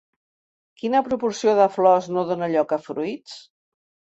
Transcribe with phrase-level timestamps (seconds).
[0.79, 3.39] Quina proporció de flors no dona lloc a fruits?